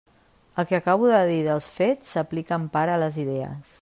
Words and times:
El 0.61 0.65
que 0.69 0.77
acabo 0.77 1.11
de 1.11 1.19
dir 1.31 1.37
dels 1.49 1.67
fets 1.75 2.15
s'aplica 2.15 2.59
en 2.61 2.67
part 2.77 2.95
a 2.95 3.01
les 3.05 3.21
idees. 3.27 3.69